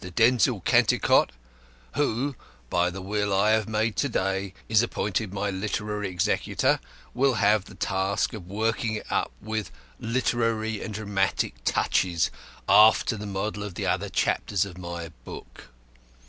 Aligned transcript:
Denzil 0.15 0.61
Cantercot, 0.61 1.31
who, 1.93 2.35
by 2.71 2.89
the 2.89 3.03
will 3.03 3.31
I 3.31 3.51
have 3.51 3.69
made 3.69 3.95
to 3.97 4.09
day, 4.09 4.55
is 4.67 4.81
appointed 4.81 5.31
my 5.31 5.51
literary 5.51 6.09
executor, 6.09 6.79
will 7.13 7.35
have 7.35 7.65
the 7.65 7.75
task 7.75 8.33
of 8.33 8.47
working 8.47 8.95
it 8.95 9.11
up 9.11 9.31
with 9.43 9.69
literary 9.99 10.81
and 10.81 10.91
dramatic 10.91 11.53
touches 11.65 12.31
after 12.67 13.15
the 13.15 13.27
model 13.27 13.61
of 13.61 13.75
the 13.75 13.85
other 13.85 14.09
chapters 14.09 14.65
of 14.65 14.75
my 14.75 15.09
book. 15.23 15.67